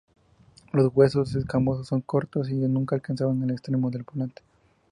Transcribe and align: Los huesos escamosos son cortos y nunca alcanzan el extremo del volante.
Los 0.73 0.91
huesos 0.95 1.35
escamosos 1.35 1.89
son 1.89 2.01
cortos 2.01 2.49
y 2.49 2.55
nunca 2.55 2.95
alcanzan 2.95 3.43
el 3.43 3.51
extremo 3.51 3.91
del 3.91 4.01
volante. 4.01 4.41